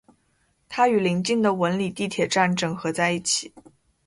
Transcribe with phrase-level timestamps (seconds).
[0.67, 3.53] 它与临近的文礼地铁站整合在一起。